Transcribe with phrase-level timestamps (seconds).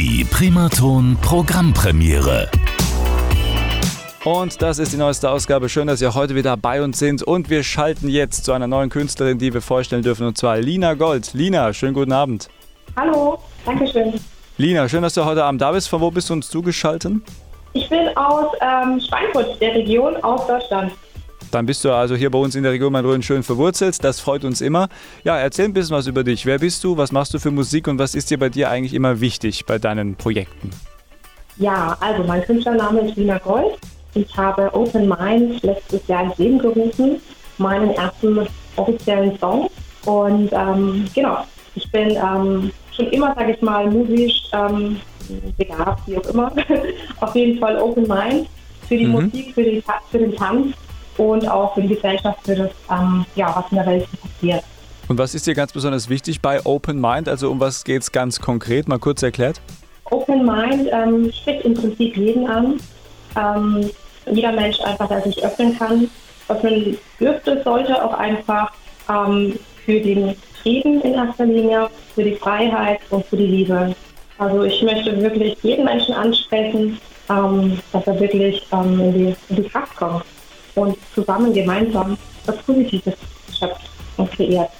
[0.00, 2.48] Die Primaton Programmpremiere.
[4.24, 5.68] Und das ist die neueste Ausgabe.
[5.68, 7.24] Schön, dass ihr heute wieder bei uns sind.
[7.24, 10.94] Und wir schalten jetzt zu einer neuen Künstlerin, die wir vorstellen dürfen, und zwar Lina
[10.94, 11.34] Gold.
[11.34, 12.48] Lina, schönen guten Abend.
[12.94, 14.14] Hallo, danke schön.
[14.56, 15.88] Lina, schön, dass du heute Abend da bist.
[15.88, 17.14] Von wo bist du uns zugeschaltet?
[17.72, 20.92] Ich bin aus ähm, Schweinfurt, der Region, aus Deutschland.
[21.50, 24.02] Dann bist du also hier bei uns in der Region Main-Rhön schön verwurzelt.
[24.04, 24.88] Das freut uns immer.
[25.24, 26.46] Ja, erzähl ein bisschen was über dich.
[26.46, 26.96] Wer bist du?
[26.96, 29.78] Was machst du für Musik und was ist dir bei dir eigentlich immer wichtig bei
[29.78, 30.70] deinen Projekten?
[31.56, 33.78] Ja, also mein Künstlername ist Lina Gold.
[34.14, 37.20] Ich habe Open Mind letztes Jahr ins Leben gerufen,
[37.58, 39.68] meinen ersten offiziellen Song.
[40.04, 41.44] Und ähm, genau,
[41.74, 45.00] ich bin ähm, schon immer, sage ich mal, musisch ähm,
[45.56, 46.52] begabt, wie auch immer.
[47.20, 48.48] Auf jeden Fall Open Mind
[48.88, 49.12] für die mhm.
[49.12, 50.74] Musik, für, die, für den Tanz
[51.18, 54.64] und auch für die Gesellschaft, für das, ähm, ja, was in der Welt passiert.
[55.08, 57.28] Und was ist dir ganz besonders wichtig bei Open Mind?
[57.28, 58.88] Also um was geht es ganz konkret?
[58.88, 59.60] Mal kurz erklärt.
[60.10, 62.78] Open Mind ähm, spricht im Prinzip jeden an.
[63.36, 63.90] Ähm,
[64.30, 66.08] jeder Mensch einfach, der sich öffnen kann,
[66.48, 68.70] öffnen dürfte, sollte auch einfach
[69.08, 73.94] ähm, für den Frieden in erster Linie, für die Freiheit und für die Liebe.
[74.36, 76.98] Also ich möchte wirklich jeden Menschen ansprechen,
[77.30, 80.24] ähm, dass er wirklich ähm, in, die, in die Kraft kommt
[80.78, 83.14] und zusammen gemeinsam was Positives
[83.58, 84.70] schöpft und kreiert.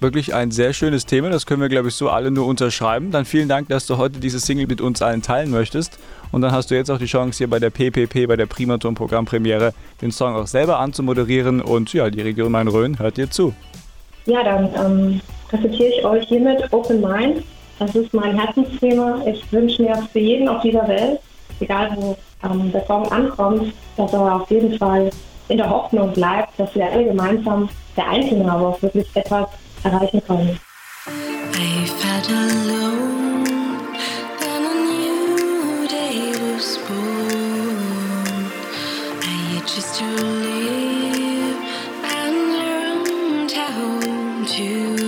[0.00, 3.12] Wirklich ein sehr schönes Thema, das können wir, glaube ich, so alle nur unterschreiben.
[3.12, 5.96] Dann vielen Dank, dass du heute dieses Single mit uns allen teilen möchtest.
[6.32, 8.96] Und dann hast du jetzt auch die Chance, hier bei der PPP, bei der Primaton
[8.96, 11.60] Programmpremiere, den Song auch selber anzumoderieren.
[11.60, 13.54] Und ja, die Region Main-Rhön hört dir zu.
[14.26, 17.44] Ja, dann ähm, präsentiere ich euch hiermit Open Mind.
[17.78, 19.22] Das ist mein Herzensthema.
[19.26, 21.20] Ich wünsche mir für jeden auf dieser Welt,
[21.60, 25.10] egal wo ähm, der Song ankommt, dass er auf jeden Fall
[25.52, 29.48] in der Hoffnung bleibt, dass wir alle gemeinsam, der Einzelne aber auch wirklich etwas
[29.84, 30.58] erreichen können.
[39.64, 41.56] Just to live
[42.02, 45.01] and learn how to